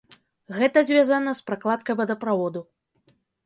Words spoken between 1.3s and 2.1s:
з пракладкай